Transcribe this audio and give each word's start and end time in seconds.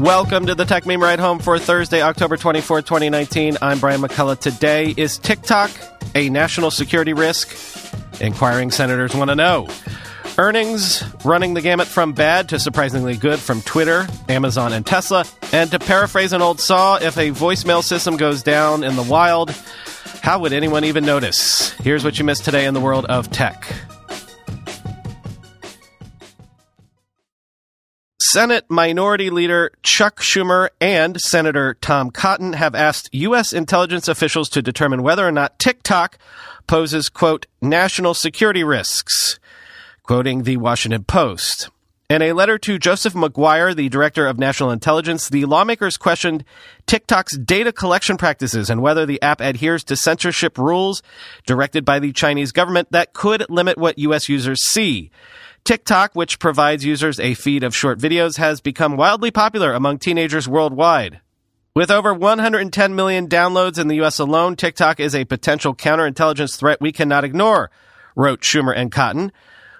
Welcome 0.00 0.46
to 0.46 0.54
the 0.54 0.64
Techmeme 0.64 1.02
Ride 1.02 1.20
Home 1.20 1.38
for 1.38 1.58
Thursday, 1.58 2.00
October 2.00 2.38
24th, 2.38 2.86
2019. 2.86 3.58
I'm 3.60 3.78
Brian 3.78 4.00
McCullough. 4.00 4.40
Today 4.40 4.94
is 4.96 5.18
TikTok 5.18 5.70
a 6.14 6.30
national 6.30 6.70
security 6.70 7.12
risk? 7.12 7.54
Inquiring 8.18 8.70
senators 8.70 9.14
want 9.14 9.28
to 9.28 9.34
know. 9.34 9.68
Earnings 10.38 11.04
running 11.22 11.52
the 11.52 11.60
gamut 11.60 11.86
from 11.86 12.14
bad 12.14 12.48
to 12.48 12.58
surprisingly 12.58 13.14
good 13.14 13.38
from 13.38 13.60
Twitter, 13.60 14.06
Amazon, 14.30 14.72
and 14.72 14.86
Tesla. 14.86 15.26
And 15.52 15.70
to 15.70 15.78
paraphrase 15.78 16.32
an 16.32 16.40
old 16.40 16.60
saw, 16.60 16.96
if 16.96 17.18
a 17.18 17.28
voicemail 17.28 17.82
system 17.82 18.16
goes 18.16 18.42
down 18.42 18.84
in 18.84 18.96
the 18.96 19.02
wild, 19.02 19.50
how 20.22 20.38
would 20.38 20.54
anyone 20.54 20.84
even 20.84 21.04
notice? 21.04 21.72
Here's 21.72 22.04
what 22.04 22.18
you 22.18 22.24
missed 22.24 22.46
today 22.46 22.64
in 22.64 22.72
the 22.72 22.80
world 22.80 23.04
of 23.04 23.30
tech. 23.30 23.70
Senate 28.32 28.64
Minority 28.68 29.28
Leader 29.28 29.72
Chuck 29.82 30.20
Schumer 30.20 30.68
and 30.80 31.20
Senator 31.20 31.74
Tom 31.80 32.12
Cotton 32.12 32.52
have 32.52 32.76
asked 32.76 33.08
U.S. 33.12 33.52
intelligence 33.52 34.06
officials 34.06 34.48
to 34.50 34.62
determine 34.62 35.02
whether 35.02 35.26
or 35.26 35.32
not 35.32 35.58
TikTok 35.58 36.16
poses, 36.68 37.08
quote, 37.08 37.46
national 37.60 38.14
security 38.14 38.62
risks, 38.62 39.40
quoting 40.04 40.44
the 40.44 40.58
Washington 40.58 41.02
Post. 41.02 41.70
In 42.08 42.22
a 42.22 42.32
letter 42.32 42.56
to 42.58 42.78
Joseph 42.78 43.16
Maguire, 43.16 43.74
the 43.74 43.88
director 43.88 44.28
of 44.28 44.38
national 44.38 44.70
intelligence, 44.70 45.28
the 45.28 45.44
lawmakers 45.44 45.96
questioned 45.96 46.44
TikTok's 46.86 47.36
data 47.36 47.72
collection 47.72 48.16
practices 48.16 48.70
and 48.70 48.80
whether 48.80 49.06
the 49.06 49.20
app 49.22 49.40
adheres 49.40 49.82
to 49.84 49.96
censorship 49.96 50.56
rules 50.56 51.02
directed 51.46 51.84
by 51.84 51.98
the 51.98 52.12
Chinese 52.12 52.52
government 52.52 52.92
that 52.92 53.12
could 53.12 53.44
limit 53.48 53.76
what 53.76 53.98
U.S. 53.98 54.28
users 54.28 54.62
see. 54.62 55.10
TikTok, 55.64 56.14
which 56.14 56.38
provides 56.38 56.84
users 56.84 57.20
a 57.20 57.34
feed 57.34 57.62
of 57.62 57.76
short 57.76 57.98
videos, 57.98 58.38
has 58.38 58.60
become 58.60 58.96
wildly 58.96 59.30
popular 59.30 59.72
among 59.72 59.98
teenagers 59.98 60.48
worldwide. 60.48 61.20
With 61.74 61.90
over 61.90 62.12
110 62.12 62.94
million 62.96 63.28
downloads 63.28 63.78
in 63.78 63.86
the 63.86 64.00
US 64.02 64.18
alone, 64.18 64.56
TikTok 64.56 64.98
is 64.98 65.14
a 65.14 65.24
potential 65.24 65.74
counterintelligence 65.74 66.58
threat 66.58 66.80
we 66.80 66.90
cannot 66.90 67.24
ignore, 67.24 67.70
wrote 68.16 68.40
Schumer 68.40 68.74
and 68.76 68.90
Cotton, 68.90 69.30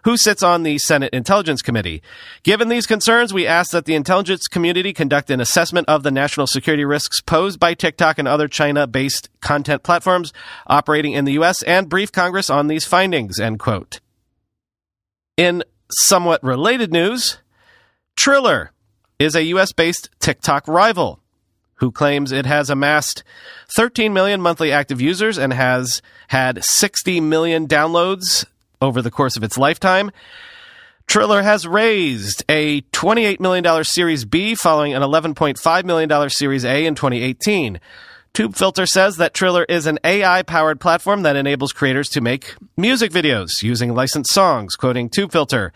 who 0.04 0.16
sits 0.16 0.42
on 0.42 0.62
the 0.62 0.78
Senate 0.78 1.12
Intelligence 1.12 1.62
Committee. 1.62 2.02
Given 2.42 2.68
these 2.68 2.86
concerns, 2.86 3.34
we 3.34 3.46
ask 3.46 3.72
that 3.72 3.84
the 3.84 3.94
intelligence 3.94 4.46
community 4.46 4.92
conduct 4.92 5.30
an 5.30 5.40
assessment 5.40 5.88
of 5.88 6.02
the 6.02 6.10
national 6.10 6.46
security 6.46 6.84
risks 6.84 7.20
posed 7.20 7.58
by 7.58 7.74
TikTok 7.74 8.18
and 8.18 8.28
other 8.28 8.48
China-based 8.48 9.28
content 9.40 9.82
platforms 9.82 10.32
operating 10.66 11.12
in 11.12 11.24
the 11.24 11.32
US 11.32 11.62
and 11.64 11.88
brief 11.88 12.12
Congress 12.12 12.50
on 12.50 12.68
these 12.68 12.84
findings, 12.84 13.40
end 13.40 13.58
quote. 13.58 14.00
In 15.36 15.64
somewhat 15.90 16.42
related 16.42 16.92
news, 16.92 17.38
Triller 18.16 18.72
is 19.18 19.34
a 19.34 19.44
US 19.44 19.72
based 19.72 20.10
TikTok 20.18 20.66
rival 20.68 21.20
who 21.76 21.90
claims 21.90 22.30
it 22.30 22.46
has 22.46 22.68
amassed 22.68 23.24
13 23.74 24.12
million 24.12 24.40
monthly 24.40 24.70
active 24.70 25.00
users 25.00 25.38
and 25.38 25.52
has 25.52 26.02
had 26.28 26.62
60 26.62 27.20
million 27.20 27.66
downloads 27.66 28.44
over 28.82 29.00
the 29.00 29.10
course 29.10 29.36
of 29.36 29.42
its 29.42 29.56
lifetime. 29.56 30.10
Triller 31.06 31.42
has 31.42 31.66
raised 31.66 32.44
a 32.48 32.82
$28 32.92 33.40
million 33.40 33.84
Series 33.84 34.24
B 34.24 34.54
following 34.54 34.94
an 34.94 35.02
$11.5 35.02 35.84
million 35.84 36.30
Series 36.30 36.64
A 36.64 36.86
in 36.86 36.94
2018. 36.94 37.80
TubeFilter 38.34 38.86
says 38.88 39.16
that 39.16 39.34
Triller 39.34 39.64
is 39.64 39.86
an 39.86 39.98
AI 40.04 40.42
powered 40.42 40.80
platform 40.80 41.22
that 41.22 41.36
enables 41.36 41.72
creators 41.72 42.08
to 42.10 42.20
make 42.20 42.54
music 42.76 43.10
videos 43.10 43.62
using 43.62 43.92
licensed 43.92 44.32
songs, 44.32 44.76
quoting 44.76 45.10
TubeFilter. 45.10 45.72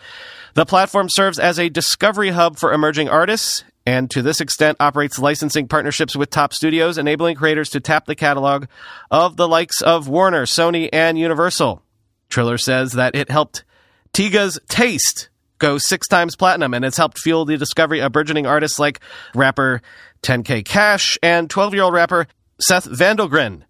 The 0.54 0.64
platform 0.64 1.08
serves 1.10 1.38
as 1.38 1.58
a 1.58 1.68
discovery 1.68 2.30
hub 2.30 2.56
for 2.56 2.72
emerging 2.72 3.08
artists 3.08 3.64
and 3.86 4.10
to 4.12 4.22
this 4.22 4.40
extent 4.40 4.76
operates 4.80 5.18
licensing 5.18 5.68
partnerships 5.68 6.16
with 6.16 6.30
top 6.30 6.54
studios, 6.54 6.96
enabling 6.96 7.36
creators 7.36 7.68
to 7.70 7.80
tap 7.80 8.06
the 8.06 8.14
catalog 8.14 8.66
of 9.10 9.36
the 9.36 9.48
likes 9.48 9.82
of 9.82 10.08
Warner, 10.08 10.46
Sony, 10.46 10.88
and 10.92 11.18
Universal. 11.18 11.82
Triller 12.30 12.56
says 12.56 12.92
that 12.92 13.14
it 13.14 13.30
helped 13.30 13.64
Tyga's 14.12 14.58
Taste 14.68 15.28
go 15.58 15.76
six 15.76 16.08
times 16.08 16.34
platinum, 16.34 16.72
and 16.72 16.84
it's 16.84 16.96
helped 16.96 17.18
fuel 17.18 17.44
the 17.44 17.58
discovery 17.58 18.00
of 18.00 18.12
burgeoning 18.12 18.46
artists 18.46 18.78
like 18.78 19.00
rapper 19.34 19.82
10K 20.22 20.64
Cash 20.64 21.18
and 21.22 21.50
12 21.50 21.74
year 21.74 21.82
old 21.82 21.94
rapper 21.94 22.26
Seth 22.58 22.88
Vandalgren. 22.88 23.62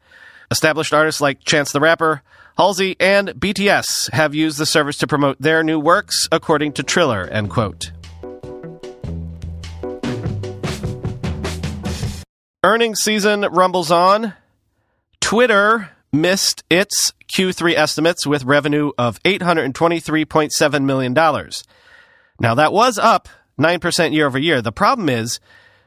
Established 0.51 0.93
artists 0.93 1.21
like 1.21 1.45
Chance 1.45 1.73
the 1.73 1.81
Rapper, 1.81 2.23
Halsey, 2.57 2.97
and 3.01 3.29
BTS 3.31 4.11
have 4.13 4.35
used 4.35 4.59
the 4.59 4.67
service 4.67 4.99
to 4.99 5.07
promote 5.07 5.41
their 5.41 5.63
new 5.63 5.81
works, 5.81 6.29
according 6.31 6.73
to 6.75 6.83
Triller, 6.83 7.27
end 7.27 7.51
quote. 7.51 7.91
Earnings 12.63 13.01
season 13.01 13.43
rumbles 13.43 13.91
on. 13.91 14.35
Twitter 15.21 15.91
missed 16.13 16.63
its 16.71 17.13
Q3 17.37 17.75
estimates 17.75 18.27
with 18.27 18.45
revenue 18.45 18.93
of 18.97 19.23
$823.7 19.25 20.85
million. 20.85 21.13
Now, 22.41 22.55
that 22.55 22.73
was 22.73 22.99
up 22.99 23.29
9% 23.59 24.13
year 24.13 24.27
over 24.27 24.39
year. 24.39 24.63
The 24.63 24.73
problem 24.73 25.09
is 25.09 25.41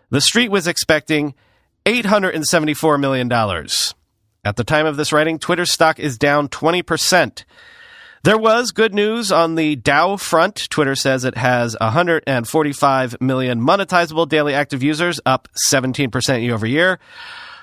the 0.09 0.21
street 0.21 0.51
was 0.51 0.67
expecting 0.67 1.33
$874 1.87 2.99
million. 2.99 3.31
At 4.43 4.57
the 4.57 4.65
time 4.65 4.85
of 4.85 4.97
this 4.97 5.13
writing, 5.13 5.39
Twitter 5.39 5.65
stock 5.65 5.99
is 5.99 6.17
down 6.17 6.49
20%. 6.49 7.45
There 8.23 8.37
was 8.37 8.71
good 8.71 8.93
news 8.93 9.31
on 9.31 9.55
the 9.55 9.77
DAU 9.77 10.17
front. 10.17 10.69
Twitter 10.69 10.95
says 10.95 11.23
it 11.23 11.37
has 11.37 11.77
145 11.79 13.21
million 13.21 13.61
monetizable 13.61 14.27
daily 14.27 14.53
active 14.53 14.83
users, 14.83 15.21
up 15.25 15.47
17% 15.71 16.43
year 16.43 16.53
over 16.53 16.67
year. 16.67 16.99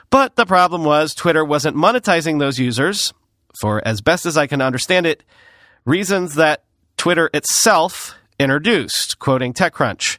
But 0.09 0.37
the 0.37 0.47
problem 0.47 0.85
was 0.85 1.13
Twitter 1.13 1.45
wasn't 1.45 1.77
monetizing 1.77 2.39
those 2.39 2.59
users 2.59 3.13
for, 3.61 3.87
as 3.87 4.01
best 4.01 4.25
as 4.25 4.39
I 4.39 4.47
can 4.47 4.63
understand 4.63 5.05
it, 5.05 5.23
reasons 5.85 6.37
that 6.37 6.65
Twitter 6.97 7.29
itself 7.35 8.15
introduced, 8.39 9.19
quoting 9.19 9.53
TechCrunch. 9.53 10.17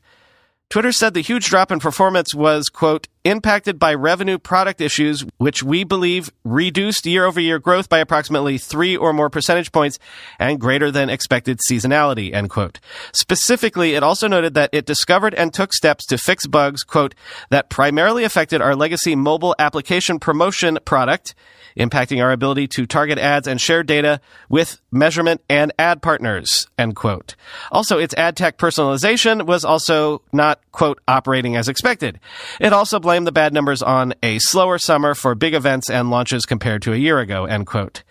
Twitter 0.69 0.91
said 0.91 1.13
the 1.13 1.21
huge 1.21 1.47
drop 1.47 1.71
in 1.71 1.79
performance 1.79 2.33
was, 2.33 2.69
quote, 2.69 3.07
impacted 3.23 3.79
by 3.79 3.93
revenue 3.93 4.37
product 4.37 4.81
issues, 4.81 5.25
which 5.37 5.63
we 5.63 5.83
believe 5.83 6.31
reduced 6.43 7.05
year 7.05 7.25
over 7.25 7.39
year 7.39 7.59
growth 7.59 7.87
by 7.87 7.99
approximately 7.99 8.57
three 8.57 8.95
or 8.95 9.13
more 9.13 9.29
percentage 9.29 9.71
points 9.71 9.99
and 10.39 10.59
greater 10.59 10.91
than 10.91 11.09
expected 11.09 11.59
seasonality, 11.69 12.33
end 12.33 12.49
quote. 12.49 12.79
Specifically, 13.13 13.93
it 13.93 14.03
also 14.03 14.27
noted 14.27 14.53
that 14.55 14.69
it 14.73 14.85
discovered 14.85 15.33
and 15.35 15.53
took 15.53 15.73
steps 15.73 16.05
to 16.07 16.17
fix 16.17 16.45
bugs, 16.45 16.83
quote, 16.83 17.15
that 17.49 17.69
primarily 17.69 18.23
affected 18.23 18.61
our 18.61 18.75
legacy 18.75 19.15
mobile 19.15 19.55
application 19.59 20.19
promotion 20.19 20.77
product 20.83 21.35
impacting 21.77 22.23
our 22.23 22.31
ability 22.31 22.67
to 22.67 22.85
target 22.85 23.17
ads 23.17 23.47
and 23.47 23.59
share 23.59 23.83
data 23.83 24.19
with 24.49 24.79
measurement 24.91 25.41
and 25.49 25.71
ad 25.77 26.01
partners, 26.01 26.67
end 26.77 26.95
quote. 26.95 27.35
Also, 27.71 27.97
its 27.97 28.13
ad 28.15 28.35
tech 28.37 28.57
personalization 28.57 29.45
was 29.45 29.65
also 29.65 30.21
not, 30.31 30.59
quote, 30.71 30.99
operating 31.07 31.55
as 31.55 31.67
expected. 31.67 32.19
It 32.59 32.73
also 32.73 32.99
blamed 32.99 33.27
the 33.27 33.31
bad 33.31 33.53
numbers 33.53 33.81
on 33.81 34.13
a 34.23 34.39
slower 34.39 34.77
summer 34.77 35.13
for 35.15 35.35
big 35.35 35.53
events 35.53 35.89
and 35.89 36.09
launches 36.09 36.45
compared 36.45 36.81
to 36.83 36.93
a 36.93 36.97
year 36.97 37.19
ago, 37.19 37.45
end 37.45 37.67
quote. 37.67 38.03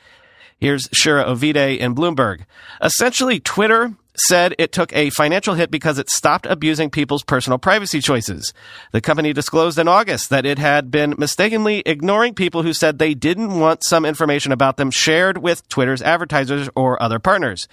Here's 0.58 0.88
Shira 0.92 1.24
Ovide 1.24 1.56
in 1.56 1.94
Bloomberg. 1.94 2.44
Essentially, 2.80 3.40
Twitter 3.40 3.94
said 4.16 4.54
it 4.58 4.72
took 4.72 4.92
a 4.94 5.10
financial 5.10 5.54
hit 5.54 5.70
because 5.70 5.98
it 5.98 6.10
stopped 6.10 6.46
abusing 6.46 6.90
people's 6.90 7.22
personal 7.22 7.58
privacy 7.58 8.00
choices. 8.00 8.52
The 8.92 9.00
company 9.00 9.32
disclosed 9.32 9.78
in 9.78 9.88
August 9.88 10.30
that 10.30 10.46
it 10.46 10.58
had 10.58 10.90
been 10.90 11.14
mistakenly 11.18 11.82
ignoring 11.86 12.34
people 12.34 12.62
who 12.62 12.72
said 12.72 12.98
they 12.98 13.14
didn't 13.14 13.58
want 13.58 13.84
some 13.84 14.04
information 14.04 14.52
about 14.52 14.76
them 14.76 14.90
shared 14.90 15.38
with 15.38 15.68
Twitter's 15.68 16.02
advertisers 16.02 16.68
or 16.74 17.02
other 17.02 17.18
partners. 17.18 17.68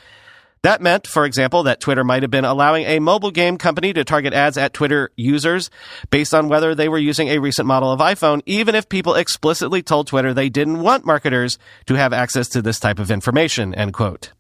That 0.64 0.82
meant, 0.82 1.08
for 1.08 1.26
example, 1.26 1.64
that 1.64 1.80
Twitter 1.80 2.04
might 2.04 2.22
have 2.22 2.30
been 2.30 2.46
allowing 2.46 2.86
a 2.86 3.00
mobile 3.00 3.32
game 3.32 3.58
company 3.58 3.94
to 3.94 4.04
target 4.04 4.34
ads 4.34 4.58
at 4.60 4.74
Twitter 4.74 5.10
users 5.16 5.72
based 6.12 6.36
on 6.36 6.50
whether 6.50 6.76
they 6.76 6.88
were 6.88 7.00
using 7.00 7.30
a 7.30 7.40
recent 7.40 7.68
model 7.68 7.92
of 7.92 8.00
iPhone, 8.00 8.44
even 8.46 8.76
if 8.76 8.88
people 8.88 9.16
explicitly 9.16 9.82
told 9.82 10.06
Twitter 10.06 10.34
they 10.34 10.50
didn't 10.50 10.82
want 10.82 11.04
marketers 11.04 11.58
to 11.88 11.96
have 11.96 12.14
access 12.14 12.48
to 12.50 12.62
this 12.62 12.80
type 12.80 13.00
of 13.00 13.10
information, 13.10 13.74
end 13.74 13.94
quote. 13.94 14.34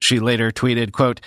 She 0.00 0.20
later 0.20 0.50
tweeted, 0.50 0.92
quote, 0.92 1.20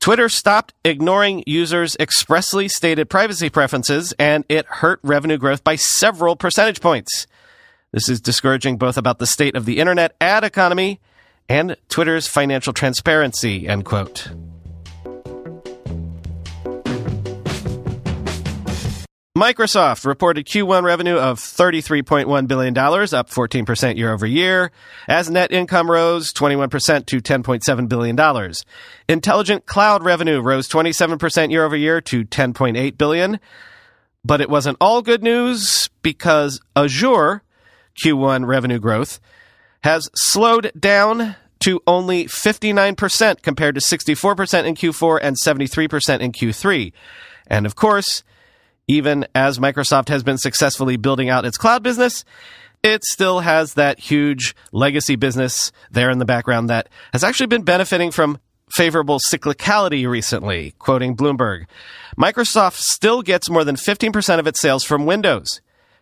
Twitter 0.00 0.28
stopped 0.28 0.74
ignoring 0.84 1.42
users' 1.46 1.96
expressly 1.98 2.68
stated 2.68 3.10
privacy 3.10 3.50
preferences, 3.50 4.14
and 4.18 4.44
it 4.48 4.64
hurt 4.66 5.00
revenue 5.02 5.38
growth 5.38 5.64
by 5.64 5.74
several 5.74 6.36
percentage 6.36 6.80
points. 6.80 7.26
This 7.92 8.08
is 8.08 8.20
discouraging 8.20 8.76
both 8.76 8.96
about 8.96 9.18
the 9.18 9.26
state 9.26 9.56
of 9.56 9.64
the 9.64 9.78
internet 9.78 10.14
ad 10.20 10.44
economy 10.44 11.00
and 11.48 11.76
Twitter's 11.88 12.28
financial 12.28 12.72
transparency, 12.72 13.66
end 13.66 13.84
quote. 13.84 14.28
Microsoft 19.38 20.04
reported 20.04 20.46
Q1 20.46 20.82
revenue 20.82 21.16
of 21.16 21.38
$33.1 21.38 22.48
billion, 22.48 22.76
up 22.76 23.30
14% 23.30 23.96
year 23.96 24.12
over 24.12 24.26
year, 24.26 24.72
as 25.06 25.30
net 25.30 25.52
income 25.52 25.88
rose 25.88 26.32
21% 26.32 27.06
to 27.06 27.20
$10.7 27.20 27.88
billion. 27.88 28.52
Intelligent 29.08 29.66
cloud 29.66 30.04
revenue 30.04 30.40
rose 30.40 30.68
27% 30.68 31.50
year 31.50 31.64
over 31.64 31.76
year 31.76 32.00
to 32.00 32.24
10.8 32.24 32.98
billion. 32.98 33.38
But 34.24 34.40
it 34.40 34.50
wasn't 34.50 34.76
all 34.80 35.02
good 35.02 35.22
news 35.22 35.88
because 36.02 36.60
Azure 36.74 37.42
Q1 38.04 38.44
revenue 38.44 38.80
growth 38.80 39.20
has 39.84 40.10
slowed 40.16 40.72
down 40.78 41.36
to 41.60 41.80
only 41.86 42.26
59% 42.26 43.42
compared 43.42 43.76
to 43.76 43.80
64% 43.80 44.64
in 44.64 44.74
Q4 44.74 45.18
and 45.22 45.36
73% 45.36 46.20
in 46.20 46.32
Q3. 46.32 46.92
And 47.46 47.66
of 47.66 47.76
course, 47.76 48.22
even 48.88 49.26
as 49.34 49.58
Microsoft 49.58 50.08
has 50.08 50.22
been 50.22 50.38
successfully 50.38 50.96
building 50.96 51.28
out 51.28 51.44
its 51.44 51.58
cloud 51.58 51.82
business, 51.82 52.24
it 52.82 53.04
still 53.04 53.40
has 53.40 53.74
that 53.74 54.00
huge 54.00 54.56
legacy 54.72 55.16
business 55.16 55.70
there 55.90 56.10
in 56.10 56.18
the 56.18 56.24
background 56.24 56.70
that 56.70 56.88
has 57.12 57.22
actually 57.22 57.46
been 57.46 57.62
benefiting 57.62 58.10
from 58.10 58.38
favorable 58.70 59.18
cyclicality 59.32 60.08
recently, 60.08 60.74
quoting 60.78 61.16
Bloomberg. 61.16 61.66
Microsoft 62.18 62.76
still 62.76 63.22
gets 63.22 63.50
more 63.50 63.64
than 63.64 63.76
15% 63.76 64.38
of 64.38 64.46
its 64.46 64.60
sales 64.60 64.84
from 64.84 65.06
Windows, 65.06 65.60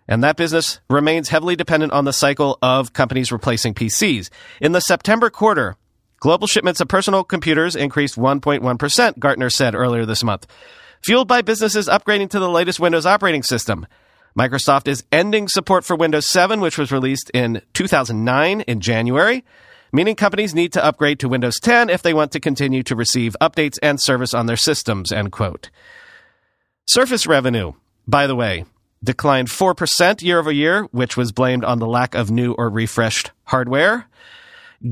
and 0.09 0.23
that 0.23 0.37
business 0.37 0.81
remains 0.89 1.29
heavily 1.29 1.57
dependent 1.57 1.93
on 1.93 2.05
the 2.05 2.13
cycle 2.13 2.59
of 2.63 2.93
companies 2.93 3.33
replacing 3.33 3.75
PCs. 3.75 4.31
In 4.61 4.73
the 4.73 4.81
September 4.81 5.31
quarter, 5.31 5.77
global 6.21 6.47
shipments 6.47 6.81
of 6.81 6.89
personal 6.89 7.25
computers 7.25 7.75
increased 7.75 8.17
1.1%, 8.17 9.19
Gartner 9.19 9.51
said 9.51 9.75
earlier 9.75 10.05
this 10.05 10.23
month 10.23 10.47
fueled 11.05 11.29
by 11.29 11.43
businesses 11.43 11.89
upgrading 11.89 12.31
to 12.31 12.39
the 12.39 12.49
latest 12.49 12.81
Windows 12.81 13.07
operating 13.07 13.43
system. 13.43 13.87
Microsoft 14.39 14.87
is 14.87 15.05
ending 15.11 15.49
support 15.49 15.85
for 15.85 15.97
Windows 15.97 16.29
7, 16.29 16.61
which 16.61 16.77
was 16.77 16.93
released 16.93 17.31
in 17.31 17.63
2009 17.73 18.61
in 18.63 18.81
January, 18.81 19.45
meaning 19.93 20.15
companies 20.15 20.55
need 20.55 20.73
to 20.75 20.85
upgrade 20.85 21.19
to 21.21 21.29
Windows 21.29 21.59
10 21.61 21.89
if 21.89 22.03
they 22.03 22.13
want 22.13 22.33
to 22.33 22.41
continue 22.41 22.83
to 22.83 22.95
receive 22.95 23.35
updates 23.41 23.79
and 23.83 24.01
service 24.01 24.35
on 24.35 24.45
their 24.45 24.57
systems, 24.57 25.11
end 25.11 25.33
quote. 25.33 25.71
Surface 26.87 27.27
revenue, 27.27 27.73
by 28.07 28.27
the 28.27 28.37
way, 28.37 28.65
declined 29.03 29.49
4% 29.49 30.23
year 30.23 30.39
over 30.39 30.53
year, 30.53 30.83
which 30.93 31.17
was 31.17 31.33
blamed 31.33 31.65
on 31.65 31.79
the 31.79 31.87
lack 31.87 32.15
of 32.15 32.31
new 32.31 32.53
or 32.53 32.69
refreshed 32.69 33.31
hardware. 33.45 34.07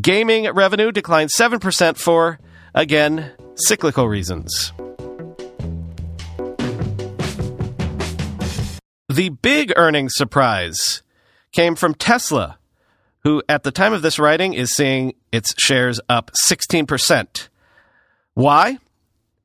Gaming 0.01 0.51
revenue 0.53 0.91
declined 0.91 1.31
7% 1.37 1.99
for, 1.99 2.39
again, 2.75 3.33
cyclical 3.57 4.09
reasons. 4.09 4.73
The 9.15 9.29
big 9.29 9.73
earnings 9.77 10.17
surprise 10.17 11.05
came 11.53 11.77
from 11.77 11.95
Tesla, 11.95 12.59
who 13.21 13.45
at 13.49 13.63
the 13.63 13.71
time 13.71 13.93
of 13.93 14.03
this 14.03 14.19
writing 14.19 14.55
is 14.55 14.75
seeing 14.75 15.15
its 15.31 15.55
shares 15.57 16.01
up 16.09 16.33
16%. 16.33 17.49
Why? 18.33 18.79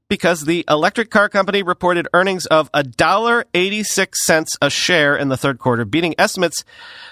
Because 0.08 0.46
the 0.46 0.66
electric 0.68 1.12
car 1.12 1.30
company 1.30 1.62
reported 1.62 2.08
earnings 2.16 2.48
of 2.48 2.72
$1.86 2.72 4.48
a 4.60 4.70
share 4.72 5.16
in 5.16 5.30
the 5.30 5.38
third 5.38 5.60
quarter, 5.60 5.86
beating 5.86 6.16
estimates 6.18 6.66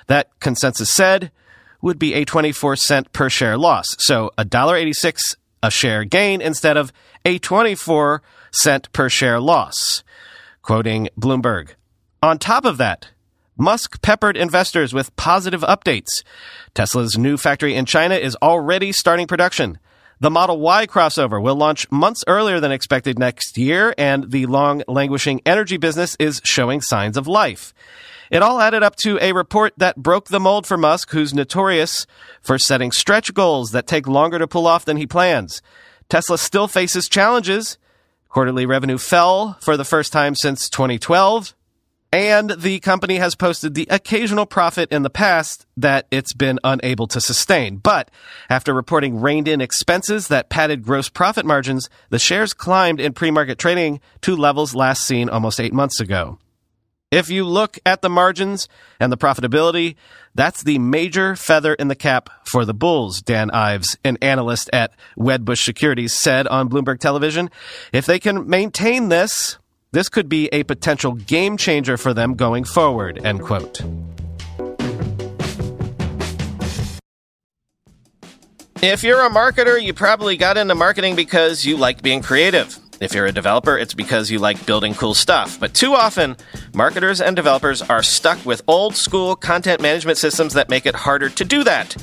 that 0.08 0.32
consensus 0.40 0.90
said 0.90 1.32
would 1.84 2.00
be 2.00 2.16
a 2.16 2.26
24 2.26 2.76
cent 2.76 3.14
per 3.14 3.30
share 3.30 3.56
loss. 3.60 3.86
So 4.00 4.32
$1.86 4.40 5.36
a 5.62 5.70
share 5.70 6.06
gain 6.06 6.42
instead 6.42 6.76
of 6.76 6.92
a 7.24 7.38
24 7.38 8.24
cent 8.52 8.92
per 8.94 9.10
share 9.10 9.40
loss. 9.40 10.04
Quoting 10.64 11.10
Bloomberg. 11.20 11.76
On 12.22 12.40
top 12.40 12.66
of 12.66 12.78
that, 12.78 13.10
Musk 13.58 14.02
peppered 14.02 14.38
investors 14.38 14.94
with 14.94 15.16
positive 15.16 15.62
updates. 15.62 16.24
Tesla's 16.74 17.18
new 17.18 17.38
factory 17.38 17.76
in 17.76 17.86
China 17.86 18.16
is 18.16 18.36
already 18.42 18.92
starting 18.92 19.28
production. 19.28 19.78
The 20.20 20.32
Model 20.32 20.60
Y 20.60 20.88
crossover 20.88 21.42
will 21.42 21.56
launch 21.56 21.92
months 21.92 22.24
earlier 22.26 22.60
than 22.60 22.72
expected 22.72 23.20
next 23.20 23.56
year, 23.56 23.94
and 24.00 24.32
the 24.32 24.48
long 24.48 24.82
languishing 24.88 25.42
energy 25.46 25.78
business 25.78 26.16
is 26.20 26.42
showing 26.44 26.82
signs 26.82 27.18
of 27.18 27.28
life. 27.28 27.72
It 28.32 28.42
all 28.42 28.60
added 28.60 28.82
up 28.82 28.96
to 28.98 29.20
a 29.22 29.32
report 29.32 29.74
that 29.78 29.98
broke 29.98 30.30
the 30.30 30.40
mold 30.40 30.66
for 30.66 30.76
Musk, 30.76 31.12
who's 31.12 31.36
notorious 31.36 32.08
for 32.42 32.58
setting 32.58 32.92
stretch 32.92 33.34
goals 33.36 33.72
that 33.72 33.86
take 33.86 34.08
longer 34.08 34.40
to 34.40 34.48
pull 34.48 34.66
off 34.66 34.86
than 34.86 34.98
he 34.98 35.06
plans. 35.06 35.62
Tesla 36.10 36.40
still 36.40 36.68
faces 36.68 37.08
challenges. 37.08 37.78
Quarterly 38.30 38.66
revenue 38.66 38.98
fell 38.98 39.58
for 39.62 39.78
the 39.78 39.86
first 39.86 40.12
time 40.12 40.34
since 40.34 40.68
2012. 40.68 41.54
And 42.12 42.52
the 42.52 42.80
company 42.80 43.18
has 43.18 43.36
posted 43.36 43.74
the 43.74 43.88
occasional 43.90 44.46
profit 44.46 44.92
in 44.92 45.04
the 45.04 45.10
past 45.10 45.66
that 45.76 46.08
it's 46.10 46.34
been 46.34 46.58
unable 46.64 47.06
to 47.08 47.20
sustain. 47.20 47.78
But 47.78 48.10
after 48.50 48.74
reporting 48.74 49.20
reined 49.20 49.48
in 49.48 49.60
expenses 49.60 50.30
that 50.30 50.50
padded 50.50 50.84
gross 50.84 51.10
profit 51.10 51.46
margins, 51.46 51.90
the 52.10 52.20
shares 52.20 52.54
climbed 52.54 53.02
in 53.02 53.14
pre-market 53.14 53.58
trading 53.58 54.00
to 54.22 54.36
levels 54.38 54.74
last 54.74 55.04
seen 55.06 55.30
almost 55.30 55.60
eight 55.60 55.74
months 55.74 56.00
ago. 56.00 56.40
If 57.12 57.30
you 57.30 57.46
look 57.46 57.80
at 57.86 58.02
the 58.02 58.10
margins 58.10 58.68
and 59.00 59.12
the 59.12 59.18
profitability, 59.18 59.96
that's 60.36 60.64
the 60.64 60.78
major 60.78 61.36
feather 61.38 61.74
in 61.74 61.88
the 61.88 61.96
cap 61.96 62.30
for 62.44 62.66
the 62.66 62.74
Bulls, 62.74 63.22
Dan 63.22 63.50
Ives, 63.52 63.98
an 64.04 64.18
analyst 64.22 64.70
at 64.74 64.94
Wedbush 65.18 65.64
Securities, 65.64 66.14
said 66.14 66.48
on 66.48 66.70
Bloomberg 66.70 67.00
Television. 67.00 67.50
If 67.94 68.06
they 68.06 68.20
can 68.20 68.50
maintain 68.50 69.08
this, 69.08 69.58
this 69.98 70.10
could 70.10 70.30
be 70.30 70.48
a 70.50 70.62
potential 70.62 71.14
game 71.14 71.58
changer 71.58 71.98
for 71.98 72.14
them 72.14 72.36
going 72.36 72.64
forward, 72.64 73.20
end 73.26 73.42
quote. 73.42 73.82
If 78.84 79.02
you're 79.02 79.26
a 79.26 79.30
marketer, 79.32 79.82
you 79.82 79.96
probably 79.96 80.38
got 80.38 80.56
into 80.56 80.76
marketing 80.76 81.16
because 81.16 81.66
you 81.66 81.78
like 81.78 82.04
being 82.04 82.22
creative. 82.22 82.78
If 83.02 83.16
you're 83.16 83.26
a 83.26 83.32
developer, 83.32 83.76
it's 83.76 83.96
because 83.96 84.30
you 84.30 84.38
like 84.38 84.64
building 84.68 84.94
cool 84.94 85.16
stuff. 85.16 85.60
But 85.60 85.74
too 85.74 85.96
often, 85.96 86.38
marketers 86.76 87.20
and 87.20 87.36
developers 87.36 87.82
are 87.82 88.04
stuck 88.04 88.46
with 88.46 88.62
old 88.68 88.96
school 88.96 89.36
content 89.36 89.82
management 89.82 90.20
systems 90.20 90.54
that 90.54 90.70
make 90.70 90.86
it 90.86 90.94
harder 90.94 91.30
to 91.30 91.44
do 91.44 91.64
that. 91.64 91.96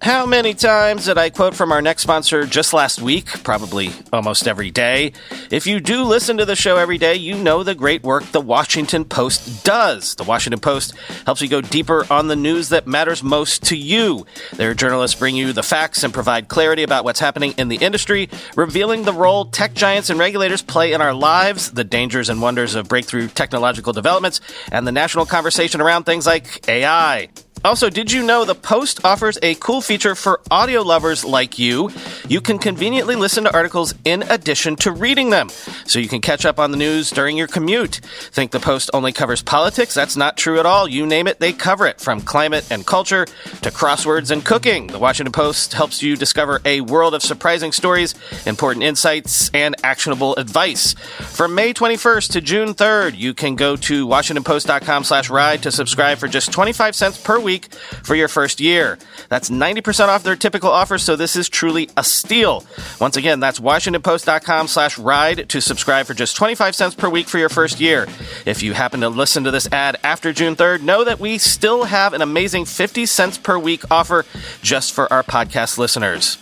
How 0.00 0.26
many 0.26 0.54
times 0.54 1.06
did 1.06 1.18
I 1.18 1.28
quote 1.28 1.56
from 1.56 1.72
our 1.72 1.82
next 1.82 2.02
sponsor 2.02 2.46
just 2.46 2.72
last 2.72 3.02
week? 3.02 3.42
Probably 3.42 3.90
almost 4.12 4.46
every 4.46 4.70
day. 4.70 5.12
If 5.50 5.66
you 5.66 5.80
do 5.80 6.04
listen 6.04 6.36
to 6.36 6.44
the 6.44 6.54
show 6.54 6.76
every 6.76 6.98
day, 6.98 7.16
you 7.16 7.34
know 7.34 7.64
the 7.64 7.74
great 7.74 8.04
work 8.04 8.24
the 8.26 8.40
Washington 8.40 9.04
Post 9.04 9.64
does. 9.64 10.14
The 10.14 10.22
Washington 10.22 10.60
Post 10.60 10.94
helps 11.26 11.42
you 11.42 11.48
go 11.48 11.60
deeper 11.60 12.06
on 12.12 12.28
the 12.28 12.36
news 12.36 12.68
that 12.68 12.86
matters 12.86 13.24
most 13.24 13.64
to 13.64 13.76
you. 13.76 14.24
Their 14.52 14.72
journalists 14.72 15.18
bring 15.18 15.34
you 15.34 15.52
the 15.52 15.64
facts 15.64 16.04
and 16.04 16.14
provide 16.14 16.46
clarity 16.46 16.84
about 16.84 17.02
what's 17.02 17.20
happening 17.20 17.54
in 17.58 17.66
the 17.66 17.76
industry, 17.76 18.30
revealing 18.54 19.02
the 19.02 19.12
role 19.12 19.46
tech 19.46 19.74
giants 19.74 20.10
and 20.10 20.18
regulators 20.20 20.62
play 20.62 20.92
in 20.92 21.00
our 21.00 21.12
lives, 21.12 21.72
the 21.72 21.84
dangers 21.84 22.28
and 22.28 22.40
wonders 22.40 22.76
of 22.76 22.88
breakthrough 22.88 23.26
technological 23.26 23.92
developments, 23.92 24.40
and 24.70 24.86
the 24.86 24.92
national 24.92 25.26
conversation 25.26 25.80
around 25.80 26.04
things 26.04 26.24
like 26.24 26.68
AI. 26.68 27.30
Also, 27.64 27.90
did 27.90 28.12
you 28.12 28.22
know 28.22 28.44
the 28.44 28.54
Post 28.54 29.04
offers 29.04 29.36
a 29.42 29.54
cool 29.56 29.80
feature 29.80 30.14
for 30.14 30.40
audio 30.50 30.82
lovers 30.82 31.24
like 31.24 31.58
you? 31.58 31.90
You 32.28 32.40
can 32.40 32.58
conveniently 32.58 33.16
listen 33.16 33.44
to 33.44 33.52
articles 33.54 33.94
in 34.04 34.22
addition 34.22 34.76
to 34.76 34.92
reading 34.92 35.30
them, 35.30 35.48
so 35.84 35.98
you 35.98 36.08
can 36.08 36.20
catch 36.20 36.46
up 36.46 36.58
on 36.60 36.70
the 36.70 36.76
news 36.76 37.10
during 37.10 37.36
your 37.36 37.48
commute. 37.48 37.96
Think 38.30 38.52
the 38.52 38.60
Post 38.60 38.90
only 38.94 39.12
covers 39.12 39.42
politics? 39.42 39.92
That's 39.92 40.16
not 40.16 40.36
true 40.36 40.60
at 40.60 40.66
all. 40.66 40.86
You 40.86 41.04
name 41.04 41.26
it, 41.26 41.40
they 41.40 41.52
cover 41.52 41.86
it, 41.86 42.00
from 42.00 42.20
climate 42.20 42.70
and 42.70 42.86
culture 42.86 43.26
to 43.26 43.70
crosswords 43.70 44.30
and 44.30 44.44
cooking. 44.44 44.86
The 44.86 44.98
Washington 44.98 45.32
Post 45.32 45.72
helps 45.72 46.00
you 46.00 46.16
discover 46.16 46.60
a 46.64 46.82
world 46.82 47.14
of 47.14 47.22
surprising 47.22 47.72
stories, 47.72 48.14
important 48.46 48.84
insights, 48.84 49.50
and 49.52 49.74
actionable 49.82 50.36
advice. 50.36 50.94
From 50.94 51.56
May 51.56 51.74
21st 51.74 52.30
to 52.32 52.40
June 52.40 52.74
3rd, 52.74 53.16
you 53.16 53.34
can 53.34 53.56
go 53.56 53.74
to 53.76 54.06
washingtonpost.com/ride 54.06 55.62
to 55.62 55.72
subscribe 55.72 56.18
for 56.18 56.28
just 56.28 56.52
25 56.52 56.94
cents 56.94 57.18
per 57.18 57.40
week 57.40 57.47
week 57.48 57.72
for 58.02 58.14
your 58.14 58.28
first 58.28 58.60
year. 58.60 58.98
That's 59.30 59.48
90% 59.48 60.08
off 60.08 60.22
their 60.22 60.36
typical 60.36 60.70
offer, 60.70 60.98
so 60.98 61.16
this 61.16 61.34
is 61.34 61.48
truly 61.48 61.88
a 61.96 62.04
steal. 62.04 62.62
Once 63.00 63.16
again, 63.16 63.40
that's 63.40 63.58
WashingtonPost.com 63.58 64.68
slash 64.68 64.98
ride 64.98 65.48
to 65.48 65.62
subscribe 65.62 66.04
for 66.04 66.12
just 66.12 66.36
25 66.36 66.74
cents 66.74 66.94
per 66.94 67.08
week 67.08 67.26
for 67.26 67.38
your 67.38 67.48
first 67.48 67.80
year. 67.80 68.06
If 68.44 68.62
you 68.62 68.74
happen 68.74 69.00
to 69.00 69.08
listen 69.08 69.44
to 69.44 69.50
this 69.50 69.66
ad 69.72 69.96
after 70.04 70.34
June 70.34 70.56
3rd, 70.56 70.82
know 70.82 71.04
that 71.04 71.20
we 71.20 71.38
still 71.38 71.84
have 71.84 72.12
an 72.12 72.20
amazing 72.20 72.66
50 72.66 73.06
cents 73.06 73.38
per 73.38 73.58
week 73.58 73.90
offer 73.90 74.26
just 74.60 74.92
for 74.92 75.10
our 75.10 75.22
podcast 75.22 75.78
listeners. 75.78 76.36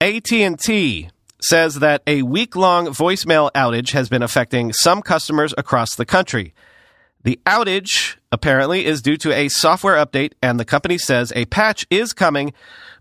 AT&T 0.00 1.08
says 1.40 1.76
that 1.76 2.02
a 2.06 2.22
week-long 2.22 2.86
voicemail 2.88 3.50
outage 3.52 3.92
has 3.92 4.08
been 4.08 4.22
affecting 4.22 4.72
some 4.72 5.00
customers 5.02 5.54
across 5.56 5.94
the 5.94 6.04
country. 6.04 6.52
The 7.26 7.40
outage, 7.44 8.14
apparently, 8.30 8.86
is 8.86 9.02
due 9.02 9.16
to 9.16 9.32
a 9.32 9.48
software 9.48 9.96
update, 9.96 10.34
and 10.40 10.60
the 10.60 10.64
company 10.64 10.96
says 10.96 11.32
a 11.34 11.46
patch 11.46 11.84
is 11.90 12.12
coming, 12.12 12.52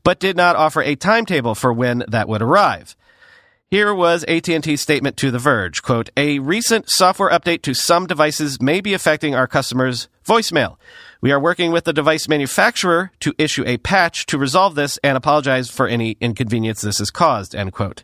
but 0.04 0.20
did 0.20 0.36
not 0.36 0.56
offer 0.56 0.82
a 0.82 0.96
timetable 0.96 1.54
for 1.54 1.72
when 1.72 2.04
that 2.08 2.28
would 2.28 2.42
arrive. 2.42 2.96
Here 3.70 3.94
was 3.94 4.26
AT&T's 4.28 4.82
statement 4.82 5.16
to 5.18 5.30
The 5.30 5.38
Verge, 5.38 5.84
quote, 5.84 6.10
"A 6.18 6.40
recent 6.40 6.90
software 6.90 7.30
update 7.30 7.62
to 7.62 7.76
some 7.76 8.08
devices 8.08 8.60
may 8.60 8.82
be 8.82 8.96
affecting 8.96 9.36
our 9.36 9.46
customers' 9.46 10.08
voicemail. 10.28 10.78
We 11.22 11.32
are 11.32 11.40
working 11.40 11.72
with 11.72 11.84
the 11.84 11.94
device 11.94 12.28
manufacturer 12.28 13.12
to 13.20 13.36
issue 13.38 13.64
a 13.68 13.78
patch 13.78 14.26
to 14.26 14.40
resolve 14.40 14.74
this 14.74 14.98
and 15.04 15.16
apologize 15.16 15.70
for 15.70 15.88
any 15.88 16.18
inconvenience 16.20 16.82
this 16.82 16.98
has 16.98 17.12
caused." 17.12 17.54
End 17.54 17.74
quote. 17.74 18.02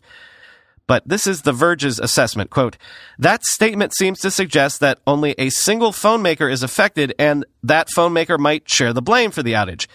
But 0.88 1.08
this 1.08 1.26
is 1.26 1.44
The 1.44 1.54
Verge's 1.54 2.00
assessment. 2.00 2.50
Quote, 2.50 2.78
that 3.18 3.44
statement 3.46 3.96
seems 3.96 4.20
to 4.20 4.32
suggest 4.32 4.80
that 4.80 5.00
only 5.08 5.36
a 5.38 5.50
single 5.50 5.92
phone 5.92 6.22
maker 6.22 6.50
is 6.50 6.64
affected 6.64 7.14
and 7.18 7.46
that 7.64 7.90
phone 7.90 8.14
maker 8.14 8.38
might 8.38 8.70
share 8.70 8.92
the 8.94 9.02
blame 9.02 9.32
for 9.32 9.44
the 9.44 9.54
outage. 9.54 9.88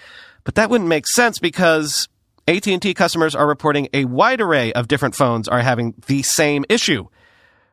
But 0.45 0.55
that 0.55 0.71
wouldn't 0.71 0.89
make 0.89 1.07
sense 1.07 1.39
because 1.39 2.09
AT&T 2.49 2.95
customers 2.95 3.35
are 3.35 3.47
reporting 3.47 3.89
a 3.93 4.05
wide 4.05 4.41
array 4.41 4.73
of 4.73 4.89
different 4.89 5.17
phones 5.17 5.49
are 5.49 5.61
having 5.61 5.95
the 6.07 6.23
same 6.23 6.65
issue. 6.69 7.09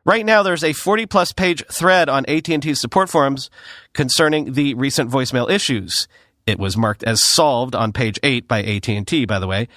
Right 0.04 0.26
now, 0.26 0.42
there's 0.42 0.64
a 0.64 0.74
40 0.74 1.06
plus 1.06 1.32
page 1.32 1.64
thread 1.70 2.08
on 2.08 2.26
AT&T's 2.26 2.80
support 2.80 3.08
forums 3.08 3.48
concerning 3.94 4.52
the 4.52 4.74
recent 4.74 5.10
voicemail 5.10 5.48
issues. 5.48 6.08
It 6.46 6.58
was 6.58 6.76
marked 6.76 7.04
as 7.04 7.26
solved 7.26 7.74
on 7.74 7.92
page 7.92 8.18
8 8.22 8.46
by 8.46 8.62
AT&T, 8.62 9.24
by 9.24 9.38
the 9.38 9.46
way. 9.46 9.68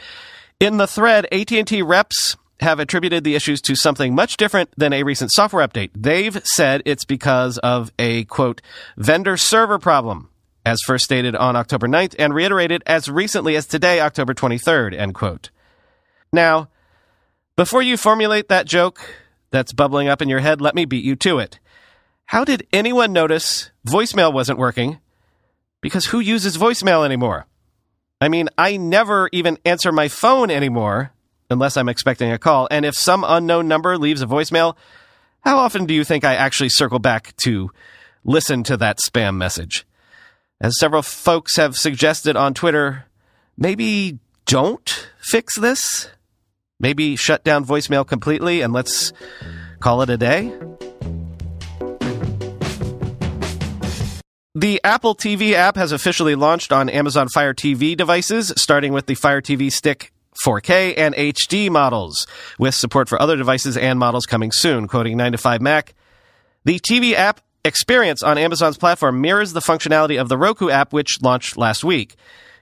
In 0.60 0.77
the 0.77 0.88
thread, 0.88 1.27
AT&T 1.32 1.82
reps 1.82 2.36
have 2.60 2.80
attributed 2.80 3.24
the 3.24 3.36
issues 3.36 3.62
to 3.62 3.76
something 3.76 4.16
much 4.16 4.38
different 4.38 4.70
than 4.78 4.94
a 4.94 5.04
recent 5.04 5.32
software 5.32 5.68
update. 5.68 5.92
They've 5.96 6.40
said 6.46 6.82
it's 6.86 7.06
because 7.06 7.58
of 7.60 7.92
a 8.00 8.24
quote, 8.26 8.62
vendor 8.98 9.38
server 9.38 9.78
problem, 9.78 10.30
as 10.66 10.82
first 10.82 11.06
stated 11.06 11.36
on 11.36 11.56
October 11.56 11.88
9th 11.88 12.16
and 12.18 12.34
reiterated 12.34 12.84
as 12.86 13.10
recently 13.10 13.56
as 13.56 13.68
today, 13.68 14.02
October 14.02 14.34
23rd, 14.34 14.98
end 14.98 15.14
quote. 15.14 15.50
Now, 16.32 16.70
before 17.56 17.82
you 17.82 17.96
formulate 17.96 18.50
that 18.50 18.66
joke 18.66 19.02
that's 19.52 19.74
bubbling 19.74 20.08
up 20.08 20.22
in 20.22 20.30
your 20.30 20.40
head, 20.40 20.60
let 20.60 20.76
me 20.76 20.86
beat 20.86 21.06
you 21.06 21.16
to 21.18 21.40
it. 21.40 21.60
How 22.26 22.44
did 22.44 22.68
anyone 22.74 23.14
notice 23.14 23.72
voicemail 23.88 24.34
wasn't 24.34 24.60
working? 24.60 25.00
Because 25.80 26.08
who 26.08 26.20
uses 26.20 26.58
voicemail 26.58 27.06
anymore? 27.06 27.46
I 28.20 28.30
mean, 28.30 28.50
I 28.58 28.78
never 28.78 29.30
even 29.32 29.60
answer 29.64 29.92
my 29.92 30.08
phone 30.08 30.50
anymore 30.50 31.14
unless 31.50 31.77
I'm 31.77 31.89
expecting 31.89 32.32
a 32.32 32.38
call. 32.38 32.68
And 32.72 32.86
if 32.86 32.96
some 32.96 33.24
unknown 33.27 33.68
number 33.68 33.98
leaves 33.98 34.22
a 34.22 34.27
voicemail, 34.27 34.75
how 35.42 35.58
often 35.58 35.86
do 35.86 35.94
you 35.94 36.04
think 36.04 36.24
I 36.24 36.36
actually 36.36 36.70
circle 36.70 37.00
back 37.00 37.36
to 37.38 37.72
listen 38.24 38.63
to 38.63 38.77
that 38.77 39.00
spam 39.00 39.38
message? 39.38 39.86
As 40.60 40.80
several 40.80 41.01
folks 41.01 41.56
have 41.58 41.77
suggested 41.77 42.36
on 42.36 42.54
Twitter, 42.54 43.06
maybe 43.58 44.20
don't 44.46 45.10
fix 45.20 45.58
this. 45.58 46.10
Maybe 46.80 47.16
shut 47.16 47.44
down 47.44 47.66
voicemail 47.66 48.06
completely 48.06 48.62
and 48.62 48.74
let's 48.74 49.13
call 49.80 50.01
it 50.01 50.10
a 50.10 50.18
day. 50.18 50.54
The 54.54 54.82
Apple 54.84 55.13
TV 55.13 55.54
app 55.54 55.75
has 55.75 55.92
officially 55.92 56.34
launched 56.34 56.72
on 56.72 56.89
Amazon 56.89 57.27
Fire 57.30 57.54
TV 57.54 57.96
devices, 57.96 58.51
starting 58.58 58.92
with 58.92 59.06
the 59.06 59.13
Fire 59.13 59.39
TV 59.39 59.72
Stick 59.72 60.12
4K 60.46 60.94
and 60.98 61.15
HD 61.15 61.70
models, 61.70 62.27
with 62.60 62.75
support 62.75 63.10
for 63.10 63.22
other 63.22 63.36
devices 63.36 63.77
and 63.77 64.00
models 64.00 64.25
coming 64.25 64.51
soon, 64.51 64.88
quoting 64.88 65.17
9 65.17 65.34
to 65.34 65.38
5 65.38 65.62
Mac. 65.62 65.94
The 66.65 66.79
TV 66.79 67.13
app 67.13 67.41
experience 67.63 68.24
on 68.24 68.38
Amazon's 68.38 68.77
platform 68.77 69.22
mirrors 69.22 69.53
the 69.53 69.60
functionality 69.60 70.20
of 70.20 70.29
the 70.29 70.38
Roku 70.38 70.70
app, 70.70 70.94
which 70.94 71.22
launched 71.22 71.58
last 71.58 71.84
week. 71.84 72.15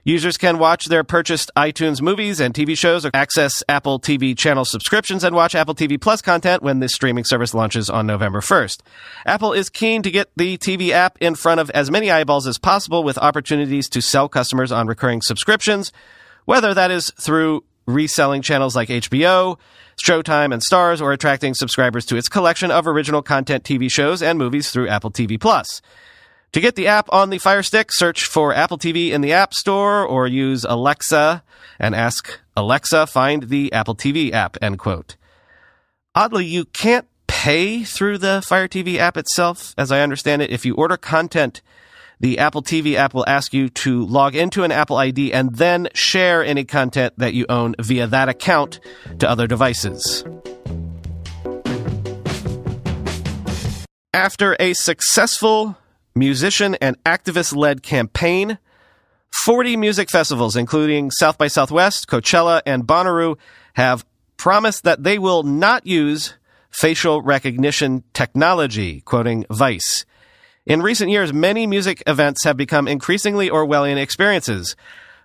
Users 0.06 0.36
can 0.36 0.60
watch 0.60 0.84
their 0.84 1.02
purchased 1.02 1.50
iTunes 1.56 2.00
movies 2.00 2.38
and 2.38 2.54
TV 2.54 2.78
shows, 2.78 3.04
or 3.04 3.10
access 3.12 3.64
Apple 3.68 3.98
TV 3.98 4.38
channel 4.38 4.64
subscriptions, 4.64 5.24
and 5.24 5.34
watch 5.34 5.56
Apple 5.56 5.74
TV 5.74 6.00
Plus 6.00 6.22
content 6.22 6.62
when 6.62 6.78
this 6.78 6.92
streaming 6.92 7.24
service 7.24 7.52
launches 7.52 7.90
on 7.90 8.06
November 8.06 8.40
1st. 8.40 8.82
Apple 9.26 9.52
is 9.52 9.68
keen 9.68 10.02
to 10.02 10.10
get 10.12 10.30
the 10.36 10.58
TV 10.58 10.90
app 10.90 11.18
in 11.20 11.34
front 11.34 11.58
of 11.58 11.70
as 11.70 11.90
many 11.90 12.08
eyeballs 12.08 12.46
as 12.46 12.56
possible 12.56 13.02
with 13.02 13.18
opportunities 13.18 13.88
to 13.88 14.00
sell 14.00 14.28
customers 14.28 14.70
on 14.70 14.86
recurring 14.86 15.22
subscriptions 15.22 15.90
whether 16.46 16.72
that 16.72 16.90
is 16.90 17.12
through 17.20 17.62
reselling 17.86 18.42
channels 18.42 18.74
like 18.74 18.88
HBO, 18.88 19.58
Showtime, 20.02 20.52
and 20.52 20.62
Starz, 20.62 21.00
or 21.00 21.12
attracting 21.12 21.54
subscribers 21.54 22.04
to 22.06 22.16
its 22.16 22.28
collection 22.28 22.70
of 22.70 22.86
original 22.86 23.22
content 23.22 23.64
TV 23.64 23.90
shows 23.90 24.22
and 24.22 24.38
movies 24.38 24.70
through 24.70 24.88
Apple 24.88 25.10
TV 25.10 25.38
Plus. 25.38 25.80
To 26.52 26.60
get 26.60 26.74
the 26.74 26.86
app 26.86 27.12
on 27.12 27.30
the 27.30 27.38
Fire 27.38 27.62
Stick, 27.62 27.90
search 27.92 28.24
for 28.24 28.54
Apple 28.54 28.78
TV 28.78 29.10
in 29.10 29.20
the 29.20 29.32
App 29.32 29.52
Store 29.52 30.04
or 30.06 30.26
use 30.26 30.64
Alexa 30.64 31.42
and 31.78 31.94
ask 31.94 32.40
Alexa, 32.56 33.06
find 33.06 33.44
the 33.44 33.72
Apple 33.72 33.94
TV 33.94 34.32
app, 34.32 34.56
end 34.62 34.78
quote. 34.78 35.16
Oddly, 36.14 36.46
you 36.46 36.64
can't 36.64 37.06
pay 37.26 37.84
through 37.84 38.18
the 38.18 38.42
Fire 38.44 38.68
TV 38.68 38.96
app 38.96 39.16
itself, 39.16 39.74
as 39.76 39.92
I 39.92 40.00
understand 40.00 40.40
it. 40.40 40.50
If 40.50 40.64
you 40.64 40.74
order 40.74 40.96
content 40.96 41.60
the 42.20 42.38
Apple 42.38 42.62
TV 42.62 42.94
app 42.94 43.14
will 43.14 43.24
ask 43.26 43.52
you 43.52 43.68
to 43.68 44.04
log 44.06 44.34
into 44.34 44.64
an 44.64 44.72
Apple 44.72 44.96
ID 44.96 45.32
and 45.32 45.54
then 45.54 45.88
share 45.94 46.44
any 46.44 46.64
content 46.64 47.14
that 47.18 47.34
you 47.34 47.46
own 47.48 47.74
via 47.78 48.06
that 48.06 48.28
account 48.28 48.80
to 49.18 49.28
other 49.28 49.46
devices. 49.46 50.24
After 54.14 54.56
a 54.58 54.72
successful 54.72 55.76
musician 56.14 56.74
and 56.76 57.02
activist 57.04 57.54
led 57.54 57.82
campaign, 57.82 58.58
40 59.44 59.76
music 59.76 60.10
festivals, 60.10 60.56
including 60.56 61.10
South 61.10 61.36
by 61.36 61.48
Southwest, 61.48 62.08
Coachella, 62.08 62.62
and 62.64 62.86
Bonnaroo, 62.86 63.36
have 63.74 64.06
promised 64.38 64.84
that 64.84 65.02
they 65.02 65.18
will 65.18 65.42
not 65.42 65.86
use 65.86 66.34
facial 66.70 67.20
recognition 67.20 68.02
technology, 68.14 69.02
quoting 69.02 69.44
Vice. 69.50 70.06
In 70.66 70.82
recent 70.82 71.12
years, 71.12 71.32
many 71.32 71.64
music 71.64 72.02
events 72.08 72.42
have 72.42 72.56
become 72.56 72.88
increasingly 72.88 73.48
Orwellian 73.48 73.98
experiences. 73.98 74.74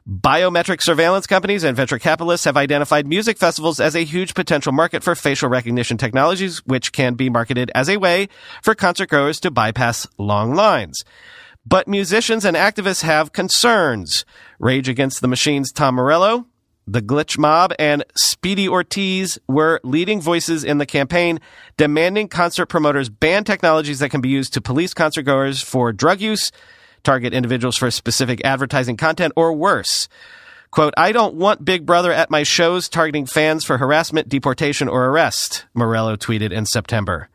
Biometric 0.08 0.84
surveillance 0.84 1.26
companies 1.26 1.64
and 1.64 1.76
venture 1.76 1.98
capitalists 1.98 2.46
have 2.46 2.58
identified 2.58 3.08
music 3.08 3.40
festivals 3.40 3.80
as 3.80 3.96
a 3.96 4.04
huge 4.04 4.36
potential 4.36 4.72
market 4.72 5.04
for 5.04 5.16
facial 5.16 5.50
recognition 5.50 5.98
technologies, 5.98 6.60
which 6.68 6.92
can 6.92 7.16
be 7.16 7.28
marketed 7.28 7.72
as 7.74 7.90
a 7.90 7.98
way 7.98 8.30
for 8.62 8.76
concert 8.76 9.10
goers 9.10 9.40
to 9.40 9.50
bypass 9.50 10.06
long 10.20 10.54
lines. 10.54 11.04
But 11.66 11.88
musicians 11.88 12.46
and 12.46 12.56
activists 12.56 13.02
have 13.02 13.34
concerns. 13.34 14.26
Rage 14.60 14.88
Against 14.88 15.22
the 15.22 15.28
Machine's 15.28 15.72
Tom 15.72 15.96
Morello, 15.96 16.46
the 16.88 17.02
Glitch 17.02 17.38
Mob, 17.38 17.74
and 17.80 18.04
Speedy 18.16 18.68
Ortiz 18.68 19.40
were 19.48 19.80
leading 19.84 20.20
voices 20.20 20.64
in 20.64 20.78
the 20.78 20.86
campaign, 20.86 21.40
demanding 21.78 22.28
concert 22.28 22.68
promoters 22.68 23.10
ban 23.10 23.44
technologies 23.44 24.00
that 24.00 24.10
can 24.10 24.22
be 24.22 24.30
used 24.30 24.54
to 24.54 24.62
police 24.62 24.94
concertgoers 24.94 25.64
for 25.64 25.94
drug 25.94 26.22
use, 26.22 26.52
target 27.04 27.34
individuals 27.34 27.78
for 27.78 27.92
specific 27.92 28.42
advertising 28.44 28.98
content, 28.98 29.34
or 29.36 29.54
worse. 29.54 30.10
Quote, 30.72 30.94
I 30.96 31.12
don't 31.12 31.36
want 31.36 31.66
Big 31.66 31.86
Brother 31.86 32.14
at 32.14 32.32
my 32.32 32.44
shows 32.44 32.88
targeting 32.88 33.26
fans 33.26 33.66
for 33.66 33.78
harassment, 33.78 34.30
deportation, 34.30 34.88
or 34.88 35.06
arrest, 35.08 35.66
Morello 35.74 36.16
tweeted 36.16 36.52
in 36.52 36.66
September. 36.66 37.28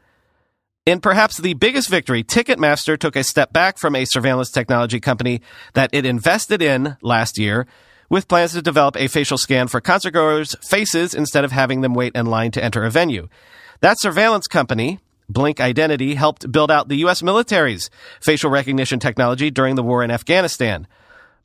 In 0.87 1.01
perhaps 1.01 1.37
the 1.37 1.55
biggest 1.55 1.89
victory, 1.89 2.23
Ticketmaster 2.23 2.99
took 2.99 3.17
a 3.17 3.25
step 3.25 3.53
back 3.53 3.77
from 3.77 3.95
a 3.95 4.05
surveillance 4.05 4.51
technology 4.51 5.01
company 5.01 5.43
that 5.75 5.91
it 5.93 6.07
invested 6.07 6.63
in 6.63 6.97
last 7.03 7.39
year 7.39 7.67
with 8.09 8.29
plans 8.29 8.53
to 8.53 8.63
develop 8.63 8.97
a 8.97 9.09
facial 9.09 9.39
scan 9.39 9.69
for 9.69 9.81
concertgoers' 9.81 10.57
faces 10.65 11.15
instead 11.15 11.45
of 11.45 11.53
having 11.53 11.81
them 11.81 11.95
wait 11.95 12.15
in 12.15 12.27
line 12.27 12.51
to 12.53 12.63
enter 12.63 12.85
a 12.85 12.91
venue. 12.91 13.29
That 13.81 14.01
surveillance 14.01 14.47
company, 14.47 15.01
Blink 15.29 15.61
Identity, 15.61 16.15
helped 16.15 16.51
build 16.51 16.71
out 16.71 16.89
the 16.89 16.97
U.S. 16.97 17.23
military's 17.23 17.91
facial 18.21 18.51
recognition 18.51 18.99
technology 18.99 19.51
during 19.51 19.75
the 19.75 19.83
war 19.83 20.03
in 20.03 20.11
Afghanistan. 20.11 20.87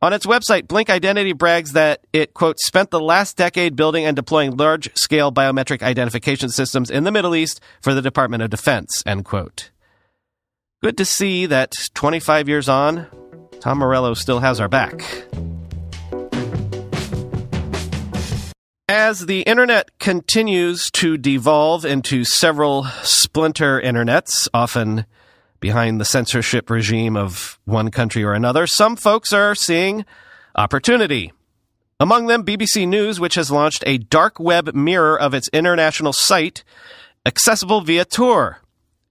On 0.04 0.14
its 0.14 0.26
website, 0.26 0.68
Blink 0.68 0.90
Identity 0.90 1.34
brags 1.34 1.74
that 1.74 2.08
it, 2.12 2.34
quote, 2.34 2.60
spent 2.60 2.90
the 2.90 3.00
last 3.00 3.38
decade 3.38 3.76
building 3.76 4.04
and 4.04 4.16
deploying 4.16 4.58
large 4.58 4.90
scale 4.96 5.32
biometric 5.32 5.84
identification 5.84 6.50
systems 6.50 6.90
in 6.90 7.04
the 7.04 7.12
Middle 7.12 7.36
East 7.36 7.62
for 7.82 7.94
the 7.94 8.02
Department 8.02 8.42
of 8.42 8.50
Defense, 8.50 9.04
end 9.06 9.26
quote. 9.26 9.70
Good 10.82 10.98
to 10.98 11.06
see 11.06 11.46
that 11.46 11.74
25 11.94 12.50
years 12.50 12.68
on, 12.68 13.06
Tom 13.60 13.78
Morello 13.78 14.16
still 14.16 14.40
has 14.40 14.60
our 14.60 14.68
back. 14.68 15.04
As 19.02 19.26
the 19.26 19.42
internet 19.42 19.98
continues 19.98 20.92
to 20.92 21.18
devolve 21.18 21.86
into 21.86 22.24
several 22.24 22.84
splinter 23.02 23.82
internets, 23.82 24.48
often 24.54 25.08
behind 25.60 26.00
the 26.00 26.06
censorship 26.06 26.70
regime 26.70 27.18
of 27.18 27.58
one 27.66 27.90
country 27.90 28.24
or 28.24 28.34
another, 28.34 28.68
some 28.68 28.96
folks 28.96 29.34
are 29.34 29.56
seeing 29.56 30.06
opportunity. 30.56 31.34
Among 32.00 32.28
them, 32.28 32.46
BBC 32.46 32.88
News, 32.88 33.20
which 33.20 33.34
has 33.34 33.50
launched 33.50 33.84
a 33.88 33.98
dark 33.98 34.40
web 34.40 34.76
mirror 34.76 35.20
of 35.20 35.34
its 35.34 35.50
international 35.52 36.14
site, 36.14 36.64
accessible 37.26 37.82
via 37.82 38.06
Tor, 38.06 38.62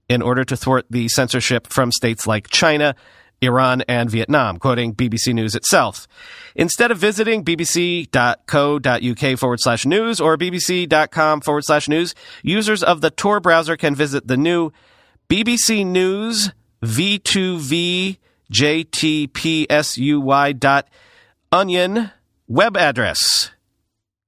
in 0.07 0.21
order 0.21 0.45
to 0.45 0.55
thwart 0.55 0.85
the 0.89 1.09
censorship 1.09 1.67
from 1.67 1.91
states 1.91 2.25
like 2.25 2.49
China, 2.49 2.95
Iran, 3.41 3.81
and 3.87 4.09
Vietnam, 4.09 4.57
quoting 4.57 4.93
BBC 4.93 5.33
News 5.33 5.55
itself. 5.55 6.07
Instead 6.55 6.91
of 6.91 6.99
visiting 6.99 7.43
bbc.co.uk 7.43 9.39
forward 9.39 9.59
slash 9.59 9.85
news 9.85 10.21
or 10.21 10.37
bbc.com 10.37 11.41
forward 11.41 11.65
slash 11.65 11.89
news, 11.89 12.13
users 12.43 12.83
of 12.83 13.01
the 13.01 13.09
Tor 13.09 13.39
browser 13.39 13.75
can 13.75 13.95
visit 13.95 14.27
the 14.27 14.37
new 14.37 14.71
BBC 15.27 15.85
News 15.85 16.51
V2V 16.83 18.17
JTPSUY 18.51 20.59
dot 20.59 20.87
onion 21.51 22.11
web 22.47 22.77
address. 22.77 23.51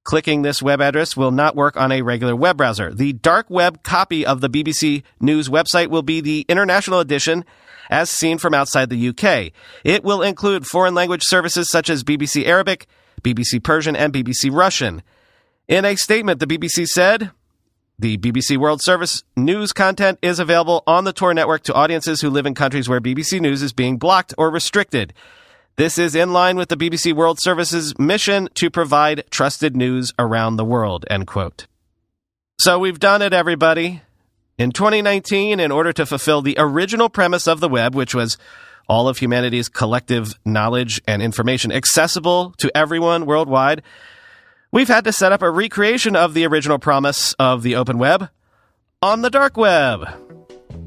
Clicking 0.06 0.42
this 0.42 0.62
web 0.62 0.82
address 0.82 1.16
will 1.16 1.32
not 1.32 1.56
work 1.56 1.78
on 1.78 1.92
a 1.92 2.02
regular 2.02 2.36
web 2.36 2.58
browser. 2.58 2.94
The 2.94 3.14
dark 3.14 3.50
web 3.50 3.84
copy 3.84 4.26
of 4.26 4.42
the 4.42 4.50
BBC 4.50 5.04
News 5.20 5.50
website 5.50 5.88
will 5.88 6.02
be 6.02 6.20
the 6.20 6.46
international 6.50 7.00
edition 7.00 7.46
as 7.90 8.10
seen 8.10 8.38
from 8.38 8.54
outside 8.54 8.90
the 8.90 9.10
UK. 9.10 9.52
It 9.84 10.04
will 10.04 10.22
include 10.22 10.66
foreign 10.66 10.94
language 10.94 11.24
services 11.24 11.70
such 11.70 11.90
as 11.90 12.04
BBC 12.04 12.46
Arabic, 12.46 12.88
BBC 13.22 13.64
Persian, 13.64 13.96
and 13.96 14.14
BBC 14.14 14.52
Russian. 14.52 15.04
In 15.68 15.86
a 15.86 15.96
statement, 15.96 16.40
the 16.40 16.48
BBC 16.48 16.88
said, 16.88 17.32
the 18.00 18.18
BBC 18.18 18.58
World 18.58 18.82
Service 18.82 19.24
news 19.36 19.72
content 19.72 20.20
is 20.22 20.40
available 20.40 20.84
on 20.88 21.04
the 21.04 21.14
Tor 21.14 21.34
network 21.34 21.64
to 21.64 21.74
audiences 21.74 22.22
who 22.22 22.30
live 22.30 22.46
in 22.46 22.56
countries 22.56 22.90
where 22.90 23.00
BBC 23.00 23.40
News 23.40 23.62
is 23.62 23.72
being 23.72 23.98
blocked 23.98 24.34
or 24.38 24.50
restricted. 24.50 25.14
This 25.76 25.98
is 25.98 26.14
in 26.14 26.34
line 26.34 26.58
with 26.58 26.70
the 26.70 26.78
BBC 26.78 27.14
World 27.14 27.40
Service's 27.40 27.98
mission 27.98 28.50
to 28.56 28.70
provide 28.70 29.24
trusted 29.32 29.76
news 29.76 30.14
around 30.20 30.56
the 30.56 30.66
world, 30.66 31.06
end 31.10 31.28
quote. 31.28 31.68
So 32.60 32.78
we've 32.78 33.00
done 33.00 33.22
it, 33.22 33.34
everybody. 33.34 34.02
In 34.56 34.72
2019, 34.72 35.60
in 35.60 35.72
order 35.72 35.92
to 35.94 36.06
fulfill 36.06 36.44
the 36.44 36.56
original 36.60 37.10
premise 37.10 37.48
of 37.48 37.60
the 37.60 37.68
web, 37.68 37.96
which 37.96 38.14
was 38.14 38.38
all 38.88 39.08
of 39.08 39.18
humanity's 39.18 39.68
collective 39.68 40.36
knowledge 40.46 41.02
and 41.08 41.24
information 41.24 41.72
accessible 41.72 42.54
to 42.60 42.76
everyone 42.78 43.26
worldwide, 43.26 43.82
we've 44.72 44.90
had 44.90 45.06
to 45.06 45.12
set 45.12 45.32
up 45.32 45.42
a 45.42 45.50
recreation 45.50 46.16
of 46.16 46.36
the 46.36 46.46
original 46.46 46.78
promise 46.78 47.34
of 47.40 47.64
the 47.64 47.76
open 47.76 47.98
web 47.98 48.30
on 49.02 49.24
the 49.24 49.32
dark 49.32 49.58
web. 49.58 50.06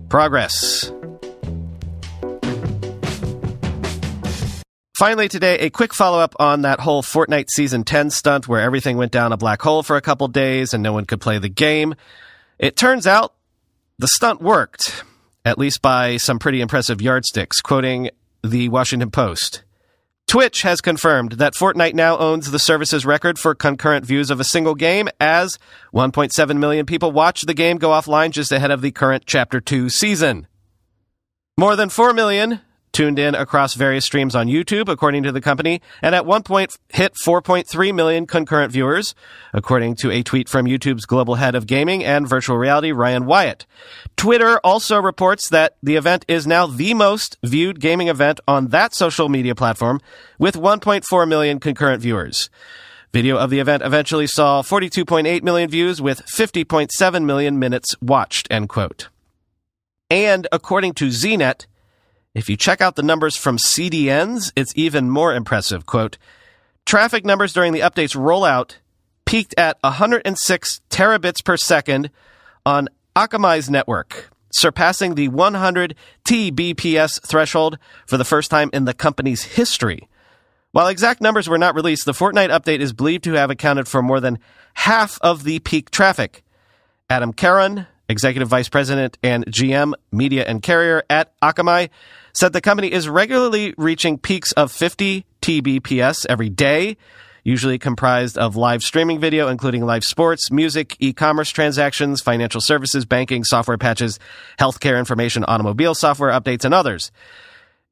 Progress. 0.08 0.92
Finally, 4.96 5.28
today, 5.28 5.58
a 5.58 5.70
quick 5.70 5.92
follow 5.92 6.20
up 6.20 6.36
on 6.38 6.62
that 6.62 6.78
whole 6.78 7.02
Fortnite 7.02 7.50
Season 7.50 7.82
10 7.82 8.10
stunt 8.10 8.46
where 8.46 8.60
everything 8.60 8.96
went 8.96 9.10
down 9.10 9.32
a 9.32 9.36
black 9.36 9.60
hole 9.60 9.82
for 9.82 9.96
a 9.96 10.00
couple 10.00 10.28
days 10.28 10.72
and 10.72 10.84
no 10.84 10.92
one 10.92 11.04
could 11.04 11.20
play 11.20 11.38
the 11.38 11.48
game. 11.48 11.96
It 12.58 12.76
turns 12.76 13.06
out 13.08 13.34
the 13.98 14.08
stunt 14.08 14.42
worked, 14.42 15.04
at 15.44 15.58
least 15.58 15.80
by 15.80 16.18
some 16.18 16.38
pretty 16.38 16.60
impressive 16.60 17.00
yardsticks, 17.00 17.60
quoting 17.60 18.10
the 18.44 18.68
Washington 18.68 19.10
Post. 19.10 19.62
Twitch 20.26 20.62
has 20.62 20.80
confirmed 20.80 21.32
that 21.32 21.54
Fortnite 21.54 21.94
now 21.94 22.18
owns 22.18 22.50
the 22.50 22.58
service's 22.58 23.06
record 23.06 23.38
for 23.38 23.54
concurrent 23.54 24.04
views 24.04 24.28
of 24.28 24.40
a 24.40 24.44
single 24.44 24.74
game, 24.74 25.08
as 25.20 25.58
1.7 25.94 26.58
million 26.58 26.84
people 26.84 27.12
watched 27.12 27.46
the 27.46 27.54
game 27.54 27.78
go 27.78 27.90
offline 27.90 28.32
just 28.32 28.52
ahead 28.52 28.72
of 28.72 28.82
the 28.82 28.90
current 28.90 29.22
Chapter 29.24 29.60
2 29.60 29.88
season. 29.88 30.46
More 31.56 31.76
than 31.76 31.88
4 31.88 32.12
million 32.12 32.60
tuned 32.96 33.18
in 33.18 33.34
across 33.34 33.74
various 33.74 34.06
streams 34.06 34.34
on 34.34 34.46
YouTube, 34.46 34.88
according 34.88 35.22
to 35.22 35.30
the 35.30 35.40
company, 35.42 35.82
and 36.00 36.14
at 36.14 36.24
one 36.24 36.42
point 36.42 36.78
hit 36.88 37.12
4.3 37.26 37.94
million 37.94 38.26
concurrent 38.26 38.72
viewers, 38.72 39.14
according 39.52 39.96
to 39.96 40.10
a 40.10 40.22
tweet 40.22 40.48
from 40.48 40.64
YouTube's 40.64 41.04
global 41.04 41.34
head 41.34 41.54
of 41.54 41.66
gaming 41.66 42.02
and 42.02 42.26
virtual 42.26 42.56
reality, 42.56 42.92
Ryan 42.92 43.26
Wyatt. 43.26 43.66
Twitter 44.16 44.58
also 44.64 44.98
reports 44.98 45.50
that 45.50 45.76
the 45.82 45.94
event 45.94 46.24
is 46.26 46.46
now 46.46 46.66
the 46.66 46.94
most 46.94 47.36
viewed 47.44 47.80
gaming 47.80 48.08
event 48.08 48.40
on 48.48 48.68
that 48.68 48.94
social 48.94 49.28
media 49.28 49.54
platform, 49.54 50.00
with 50.38 50.54
1.4 50.54 51.28
million 51.28 51.60
concurrent 51.60 52.00
viewers. 52.00 52.48
Video 53.12 53.36
of 53.36 53.50
the 53.50 53.60
event 53.60 53.82
eventually 53.82 54.26
saw 54.26 54.62
42.8 54.62 55.42
million 55.42 55.68
views 55.68 56.00
with 56.00 56.24
50.7 56.24 57.24
million 57.26 57.58
minutes 57.58 57.94
watched, 58.00 58.48
end 58.50 58.70
quote. 58.70 59.10
And 60.08 60.48
according 60.50 60.94
to 60.94 61.08
ZDNet, 61.08 61.66
if 62.36 62.50
you 62.50 62.56
check 62.56 62.82
out 62.82 62.96
the 62.96 63.02
numbers 63.02 63.34
from 63.34 63.56
CDNs, 63.56 64.52
it's 64.54 64.74
even 64.76 65.08
more 65.08 65.34
impressive. 65.34 65.86
Quote, 65.86 66.18
traffic 66.84 67.24
numbers 67.24 67.54
during 67.54 67.72
the 67.72 67.80
update's 67.80 68.14
rollout 68.14 68.76
peaked 69.24 69.54
at 69.56 69.78
106 69.80 70.80
terabits 70.90 71.42
per 71.42 71.56
second 71.56 72.10
on 72.66 72.90
Akamai's 73.16 73.70
network, 73.70 74.30
surpassing 74.50 75.14
the 75.14 75.28
100 75.28 75.94
Tbps 76.28 77.26
threshold 77.26 77.78
for 78.06 78.18
the 78.18 78.24
first 78.24 78.50
time 78.50 78.68
in 78.74 78.84
the 78.84 78.92
company's 78.92 79.42
history. 79.42 80.06
While 80.72 80.88
exact 80.88 81.22
numbers 81.22 81.48
were 81.48 81.56
not 81.56 81.74
released, 81.74 82.04
the 82.04 82.12
Fortnite 82.12 82.50
update 82.50 82.80
is 82.80 82.92
believed 82.92 83.24
to 83.24 83.32
have 83.32 83.50
accounted 83.50 83.88
for 83.88 84.02
more 84.02 84.20
than 84.20 84.38
half 84.74 85.18
of 85.22 85.44
the 85.44 85.58
peak 85.60 85.90
traffic. 85.90 86.42
Adam 87.08 87.32
Karon, 87.32 87.86
Executive 88.08 88.48
Vice 88.48 88.68
President 88.68 89.18
and 89.22 89.46
GM, 89.46 89.94
Media 90.12 90.44
and 90.46 90.62
Carrier 90.62 91.02
at 91.10 91.32
Akamai, 91.40 91.88
said 92.36 92.52
the 92.52 92.60
company 92.60 92.92
is 92.92 93.08
regularly 93.08 93.72
reaching 93.78 94.18
peaks 94.18 94.52
of 94.52 94.70
50 94.70 95.24
TBPS 95.40 96.26
every 96.28 96.50
day, 96.50 96.98
usually 97.44 97.78
comprised 97.78 98.36
of 98.36 98.56
live 98.56 98.82
streaming 98.82 99.18
video, 99.18 99.48
including 99.48 99.86
live 99.86 100.04
sports, 100.04 100.50
music, 100.50 100.96
e-commerce 100.98 101.48
transactions, 101.48 102.20
financial 102.20 102.60
services, 102.60 103.06
banking, 103.06 103.42
software 103.42 103.78
patches, 103.78 104.18
healthcare 104.60 104.98
information, 104.98 105.46
automobile 105.48 105.94
software 105.94 106.30
updates, 106.30 106.66
and 106.66 106.74
others. 106.74 107.10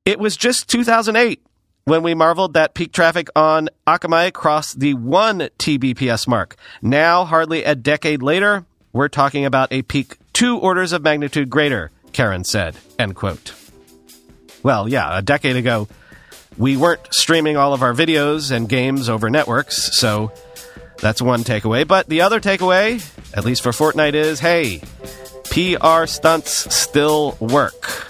It 0.04 0.18
was 0.18 0.36
just 0.36 0.68
2008 0.68 1.40
when 1.84 2.02
we 2.02 2.14
marveled 2.14 2.52
that 2.52 2.74
peak 2.74 2.92
traffic 2.92 3.28
on 3.34 3.70
Akamai 3.86 4.30
crossed 4.34 4.78
the 4.78 4.92
1 4.92 5.48
TBPS 5.58 6.28
mark. 6.28 6.56
Now, 6.82 7.24
hardly 7.24 7.64
a 7.64 7.74
decade 7.74 8.22
later, 8.22 8.66
we're 8.92 9.08
talking 9.08 9.46
about 9.46 9.72
a 9.72 9.80
peak 9.80 10.18
two 10.34 10.58
orders 10.58 10.92
of 10.92 11.02
magnitude 11.02 11.48
greater, 11.48 11.90
Karon 12.12 12.44
said. 12.44 12.76
End 12.98 13.14
quote 13.14 13.63
well, 14.64 14.88
yeah, 14.88 15.16
a 15.16 15.22
decade 15.22 15.54
ago, 15.54 15.86
we 16.56 16.76
weren't 16.76 17.00
streaming 17.12 17.56
all 17.56 17.74
of 17.74 17.82
our 17.82 17.92
videos 17.92 18.50
and 18.50 18.68
games 18.68 19.08
over 19.08 19.28
networks, 19.28 19.96
so 19.96 20.32
that's 20.98 21.20
one 21.20 21.44
takeaway. 21.44 21.86
But 21.86 22.08
the 22.08 22.22
other 22.22 22.40
takeaway, 22.40 23.04
at 23.36 23.44
least 23.44 23.62
for 23.62 23.70
Fortnite, 23.70 24.14
is 24.14 24.40
hey, 24.40 24.80
PR 25.44 26.06
stunts 26.06 26.74
still 26.74 27.36
work. 27.40 28.08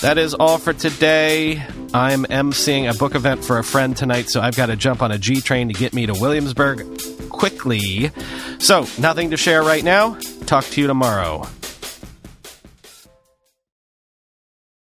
That 0.00 0.18
is 0.18 0.34
all 0.34 0.58
for 0.58 0.72
today. 0.72 1.64
I'm 1.94 2.24
emceeing 2.24 2.92
a 2.92 2.98
book 2.98 3.14
event 3.14 3.44
for 3.44 3.58
a 3.58 3.64
friend 3.64 3.96
tonight, 3.96 4.30
so 4.30 4.40
I've 4.40 4.56
got 4.56 4.66
to 4.66 4.74
jump 4.74 5.00
on 5.00 5.12
a 5.12 5.18
G 5.18 5.40
train 5.40 5.68
to 5.68 5.74
get 5.74 5.94
me 5.94 6.06
to 6.06 6.12
Williamsburg 6.12 7.00
quickly. 7.28 8.10
So, 8.58 8.86
nothing 8.98 9.30
to 9.30 9.36
share 9.36 9.62
right 9.62 9.84
now. 9.84 10.18
Talk 10.46 10.64
to 10.64 10.80
you 10.80 10.88
tomorrow. 10.88 11.46